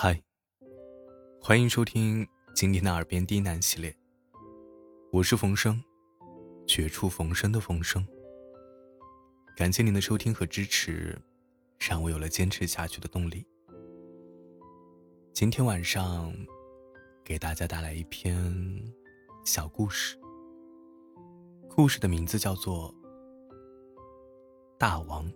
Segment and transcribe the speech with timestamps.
[0.00, 0.22] 嗨，
[1.42, 3.92] 欢迎收听今天的耳边低喃系列。
[5.10, 5.82] 我是冯生，
[6.68, 8.06] 绝处逢生的冯生。
[9.56, 11.20] 感谢您的收听和支持，
[11.80, 13.44] 让我有了坚持下去的动力。
[15.34, 16.32] 今天晚上，
[17.24, 18.40] 给大家带来一篇
[19.44, 20.16] 小故事。
[21.68, 22.94] 故事的名字叫做
[24.78, 25.28] 《大王》。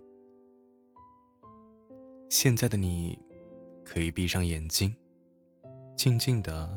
[2.29, 3.19] 现在的你。
[3.83, 4.95] 可以闭上眼睛，
[5.95, 6.67] 静静的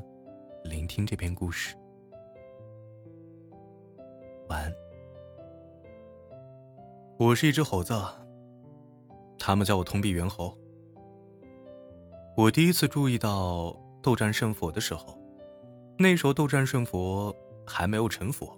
[0.64, 1.74] 聆听这篇故事。
[4.48, 4.72] 晚安。
[7.18, 7.94] 我是一只猴子，
[9.38, 10.56] 他们叫我通臂猿猴。
[12.36, 15.18] 我第一次注意到斗战胜佛的时候，
[15.98, 17.34] 那时候斗战胜佛
[17.66, 18.54] 还没有成佛。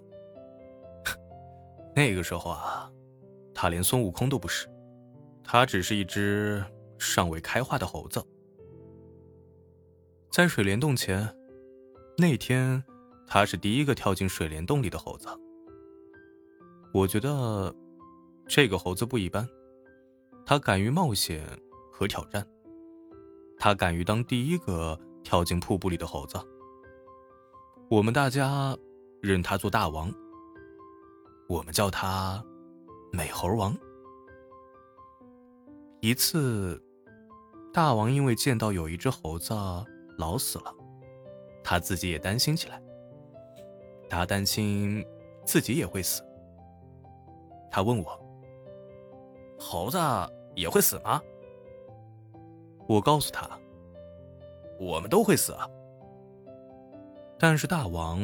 [1.95, 2.91] 那个时候啊，
[3.53, 4.67] 他连孙悟空都不是，
[5.43, 6.61] 他只是一只
[6.97, 8.21] 尚未开化的猴子。
[10.29, 11.27] 在水帘洞前，
[12.15, 12.83] 那天，
[13.25, 15.27] 他是第一个跳进水帘洞里的猴子。
[16.93, 17.75] 我觉得，
[18.47, 19.47] 这个猴子不一般，
[20.45, 21.43] 他敢于冒险
[21.91, 22.45] 和挑战，
[23.57, 26.37] 他敢于当第一个跳进瀑布里的猴子。
[27.89, 28.77] 我们大家
[29.21, 30.13] 认他做大王，
[31.47, 32.43] 我们叫他
[33.11, 33.75] 美猴王。
[36.01, 36.79] 一次，
[37.73, 39.55] 大王因为见到有一只猴子。
[40.19, 40.75] 老死了，
[41.63, 42.81] 他自己也担心起来。
[44.09, 45.05] 他担心
[45.45, 46.21] 自己也会死。
[47.71, 48.19] 他问我
[49.57, 49.97] ：“猴子
[50.55, 51.21] 也会死吗？”
[52.85, 53.49] 我告诉他
[54.77, 55.65] ：“我们都会死啊。”
[57.39, 58.19] 但是大王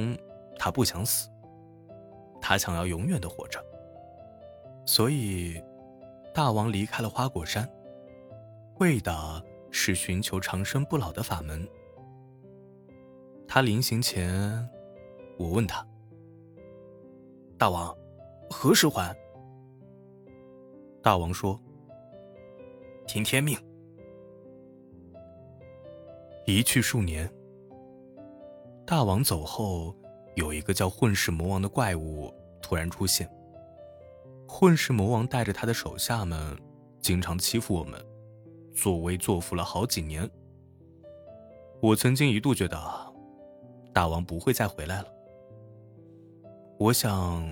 [0.60, 1.30] 他不想死，
[2.42, 3.64] 他想要永远的活着。
[4.86, 5.64] 所以，
[6.34, 7.70] 大王离开了花果山，
[8.80, 11.66] 为的是寻求长生不老的法门。
[13.48, 14.68] 他临行前，
[15.38, 15.86] 我问他
[17.58, 17.96] ：“大王，
[18.50, 19.16] 何时还？”
[21.02, 21.60] 大王说
[23.08, 23.58] ：“听天命。”
[26.46, 27.32] 一去数年，
[28.86, 29.96] 大王走后，
[30.36, 33.30] 有一个叫混世魔王的怪物突然出现。
[34.48, 36.58] 混世魔王带着他的手下们，
[37.00, 38.04] 经常欺负我们，
[38.76, 40.30] 作威作福了好几年。
[41.82, 43.05] 我曾经一度觉得。
[43.96, 45.08] 大王不会再回来了。
[46.78, 47.48] 我想，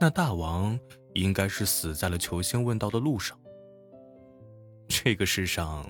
[0.00, 0.76] 那大王
[1.14, 3.38] 应该是死在了求仙问道的路上。
[4.88, 5.88] 这个世上，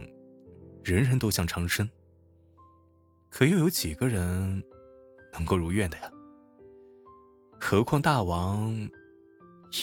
[0.84, 1.88] 人人都想长生，
[3.30, 4.62] 可又有几个人
[5.32, 6.12] 能够如愿的呀？
[7.58, 8.70] 何况大王，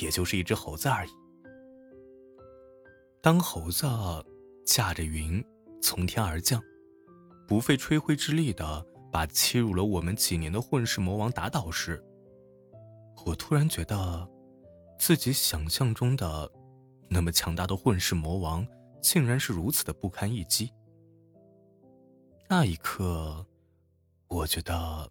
[0.04, 1.10] 也就是一只猴子而已。
[3.22, 3.88] 当猴子
[4.68, 5.44] 驾着云
[5.82, 6.62] 从天而降，
[7.48, 8.86] 不费吹灰之力的。
[9.12, 12.04] 把欺辱了我们几年的混世魔王打倒时，
[13.26, 14.30] 我突然觉得，
[15.00, 16.52] 自己想象中的
[17.10, 18.68] 那么强大的混世魔王，
[19.02, 20.72] 竟然是如此的不堪一击。
[22.50, 23.46] 那一刻，
[24.28, 25.10] 我觉得，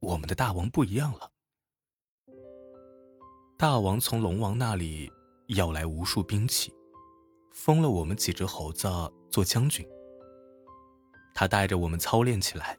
[0.00, 1.30] 我们的大王不一样了。
[3.56, 5.10] 大王从龙王那里
[5.48, 6.72] 要来无数兵器，
[7.52, 8.88] 封了我们几只猴子
[9.30, 9.84] 做将军。
[11.34, 12.78] 他带着我们操练起来。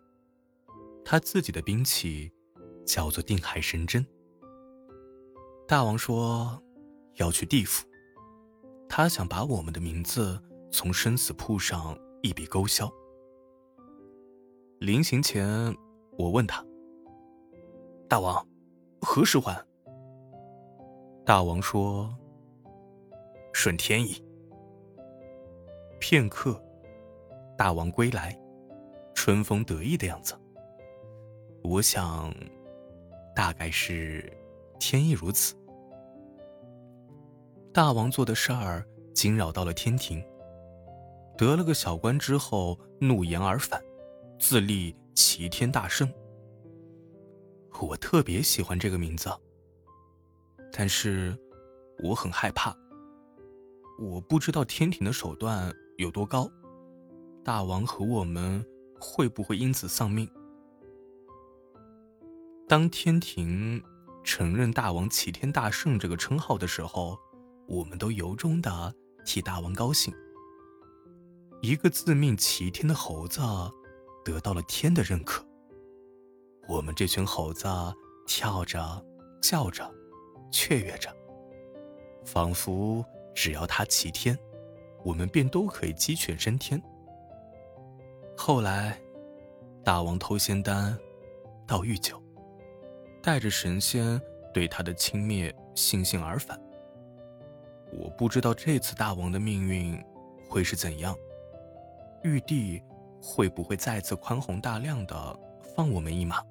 [1.11, 2.31] 他自己的兵器
[2.85, 4.05] 叫做定海神针。
[5.67, 6.61] 大王说
[7.15, 7.83] 要去地府，
[8.87, 10.39] 他想把我们的名字
[10.71, 12.87] 从生死簿上一笔勾销。
[14.77, 15.75] 临行前，
[16.15, 16.63] 我问他
[18.07, 18.47] ：“大王，
[19.01, 19.65] 何时还？”
[21.25, 22.15] 大王说
[23.51, 24.23] ：“顺天意。”
[25.99, 26.63] 片刻，
[27.57, 28.39] 大王归来，
[29.15, 30.39] 春风得意的样子。
[31.69, 32.33] 我想，
[33.35, 34.27] 大概是
[34.79, 35.53] 天意如此。
[37.71, 40.19] 大王做的事儿惊扰到了天庭，
[41.37, 43.79] 得了个小官之后怒言而返，
[44.39, 46.11] 自立齐天大圣。
[47.79, 49.29] 我特别喜欢这个名字，
[50.73, 51.37] 但是
[52.03, 52.75] 我很害怕。
[53.99, 56.49] 我不知道天庭的手段有多高，
[57.43, 58.65] 大王和我们
[58.99, 60.27] 会不会因此丧命？
[62.69, 63.83] 当天庭
[64.23, 67.17] 承认大王齐天大圣这个称号的时候，
[67.67, 68.93] 我们都由衷的
[69.25, 70.13] 替大王高兴。
[71.63, 73.41] 一个自命齐天的猴子
[74.23, 75.43] 得到了天的认可，
[76.67, 77.67] 我们这群猴子
[78.27, 79.03] 跳着、
[79.41, 79.91] 叫着、
[80.51, 81.09] 雀跃着，
[82.23, 84.37] 仿佛只要他齐天，
[85.03, 86.79] 我们便都可以鸡犬升天。
[88.37, 89.01] 后来，
[89.83, 90.95] 大王偷仙丹，
[91.65, 92.21] 盗玉酒，
[93.21, 94.21] 带着神仙
[94.53, 96.59] 对他的轻蔑悻悻而返。
[97.91, 99.99] 我不知道这次大王的命运
[100.47, 101.15] 会是怎样，
[102.23, 102.81] 玉帝
[103.21, 105.39] 会不会再次宽宏大量的
[105.75, 106.43] 放我们一马？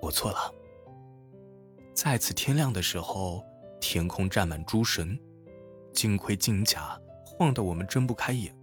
[0.00, 0.54] 我错了。
[1.94, 3.44] 再次天亮的时候，
[3.80, 5.18] 天空站满诸神，
[5.92, 8.54] 金盔金甲，晃得我们睁不开眼。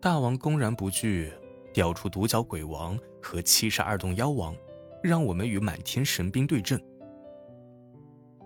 [0.00, 1.32] 大王公然不惧，
[1.72, 4.54] 调出独角鬼王和七十二洞妖王，
[5.02, 6.80] 让我们与满天神兵对阵。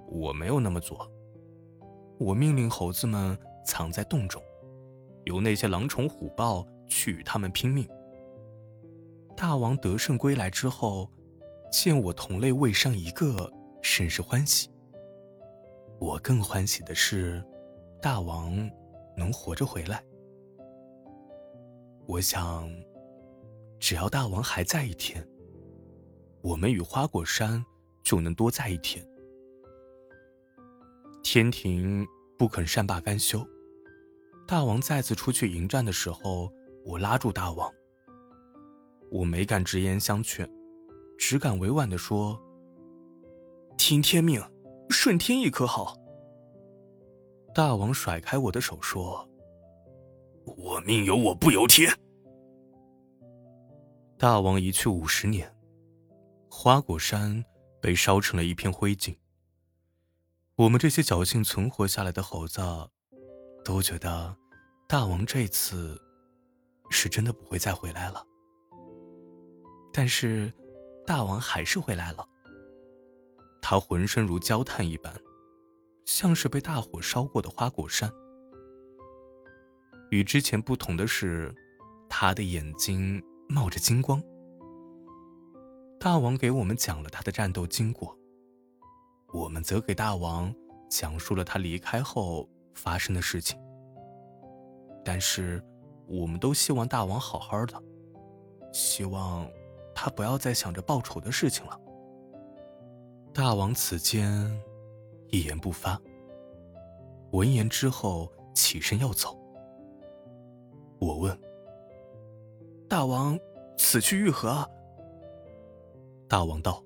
[0.08, 1.10] 我没有那么做，
[2.18, 4.42] 我命令猴子们藏在洞中，
[5.24, 7.88] 由那些狼虫虎豹去与他们拼命。
[9.36, 11.10] 大王得胜归来之后。
[11.68, 13.52] 见我同类未伤一个，
[13.82, 14.70] 甚是欢喜。
[15.98, 17.44] 我更欢喜的是，
[18.00, 18.70] 大王
[19.16, 20.02] 能活着回来。
[22.06, 22.70] 我想，
[23.78, 25.26] 只要大王还在一天，
[26.42, 27.64] 我们与花果山
[28.02, 29.06] 就能多在一天。
[31.22, 32.06] 天庭
[32.38, 33.46] 不肯善罢甘休，
[34.46, 36.52] 大王再次出去迎战的时候，
[36.84, 37.72] 我拉住大王，
[39.10, 40.48] 我没敢直言相劝。
[41.18, 42.38] 只敢委婉的说
[43.76, 44.42] ：“听天命，
[44.90, 45.96] 顺天意可好？”
[47.54, 49.26] 大王甩开我的手说
[50.44, 51.90] ：“我命由我不由天。”
[54.18, 55.54] 大王一去五十年，
[56.50, 57.44] 花果山
[57.80, 59.16] 被烧成了一片灰烬。
[60.56, 62.60] 我们这些侥幸存活下来的猴子，
[63.64, 64.34] 都觉得
[64.88, 66.00] 大王这次
[66.90, 68.24] 是真的不会再回来了。
[69.92, 70.52] 但是。
[71.06, 72.28] 大王还是回来了。
[73.62, 75.14] 他浑身如焦炭一般，
[76.04, 78.12] 像是被大火烧过的花果山。
[80.10, 81.54] 与之前不同的是，
[82.08, 84.22] 他的眼睛冒着金光。
[85.98, 88.16] 大王给我们讲了他的战斗经过，
[89.32, 90.54] 我们则给大王
[90.88, 93.58] 讲述了他离开后发生的事情。
[95.04, 95.62] 但是，
[96.06, 97.82] 我们都希望大王好好的，
[98.72, 99.48] 希望。
[99.98, 101.80] 他不要再想着报仇的事情了。
[103.32, 104.46] 大王此间
[105.30, 105.98] 一言不发。
[107.32, 109.38] 闻言之后起身要走。
[110.98, 111.34] 我问
[112.88, 113.38] ：“大王
[113.76, 114.68] 此去欲何？”
[116.28, 116.82] 大王道：“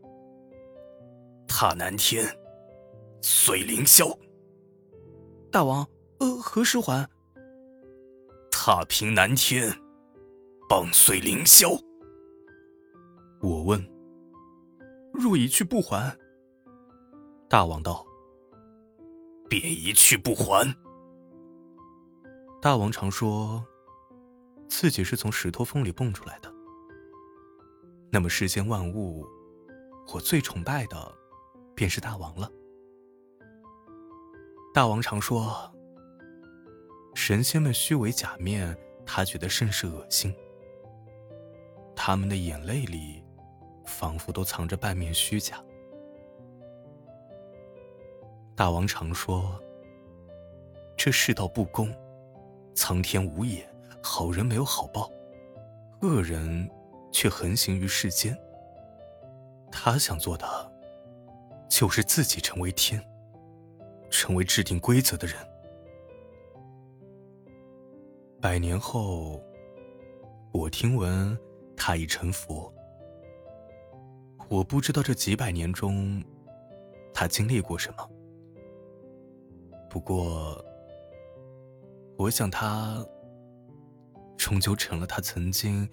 [1.49, 2.25] 踏南天，
[3.23, 4.17] 碎凌霄。”
[5.51, 5.87] 大王，
[6.19, 7.09] 呃，何时还？
[8.51, 9.71] 踏平南天，
[10.69, 11.79] 棒碎凌霄。
[13.41, 13.83] 我问
[15.13, 16.17] ：“若一去不还？”
[17.49, 18.07] 大王道
[19.49, 20.75] ：“便一去不还。”
[22.61, 23.65] 大王常说，
[24.71, 26.51] 自己是从石头缝里蹦出来的。
[28.11, 29.27] 那么世间万物，
[30.15, 31.15] 我最崇拜的，
[31.75, 32.51] 便是大王了。
[34.73, 35.71] 大王常说，
[37.15, 38.75] 神仙们虚伪假面，
[39.05, 40.35] 他觉得甚是恶心。
[41.95, 43.23] 他们的眼泪里。
[43.87, 45.63] 仿佛都藏着半面虚假。
[48.55, 49.61] 大王常说
[50.97, 51.93] ：“这世道不公，
[52.73, 53.69] 苍天无眼，
[54.03, 55.11] 好人没有好报，
[56.03, 56.69] 恶人
[57.13, 58.37] 却横行于世间。”
[59.71, 60.47] 他想做的，
[61.69, 63.01] 就是自己成为天，
[64.11, 65.37] 成为制定规则的人。
[68.41, 69.41] 百年后，
[70.53, 71.39] 我听闻
[71.77, 72.73] 他已成佛。
[74.49, 76.21] 我不知道这几百年中，
[77.15, 78.11] 他经历过什么。
[79.89, 80.65] 不过，
[82.17, 83.07] 我想他
[84.41, 85.87] 终究成了他曾经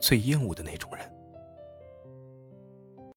[0.00, 1.21] 最厌恶的那种人。